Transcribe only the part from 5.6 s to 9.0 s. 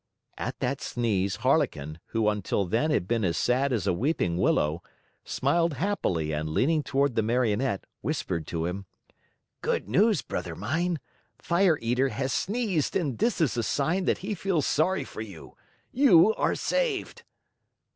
happily and leaning toward the Marionette, whispered to him: